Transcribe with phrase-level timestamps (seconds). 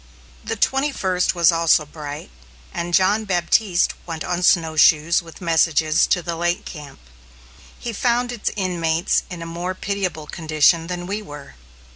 [0.43, 2.31] The twenty first was also bright,
[2.73, 6.99] and John Baptiste went on snowshoes with messages to the lake camp.
[7.77, 11.53] He found its inmates in a more pitiable condition than we were.